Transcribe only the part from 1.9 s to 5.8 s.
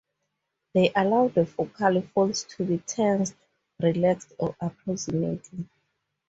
folds to be tensed, relaxed, or approximated.